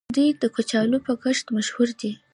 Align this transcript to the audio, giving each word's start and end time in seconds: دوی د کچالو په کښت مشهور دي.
دوی 0.15 0.29
د 0.41 0.43
کچالو 0.55 0.97
په 1.05 1.13
کښت 1.23 1.45
مشهور 1.55 1.89
دي. 2.01 2.11